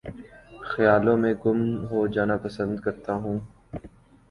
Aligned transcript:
خیالوں 0.63 1.15
میں 1.17 1.33
گم 1.43 1.59
ہو 1.89 1.99
جانا 2.13 2.35
پسند 2.43 2.75
کرتا 2.79 3.13
ہوں 3.23 3.37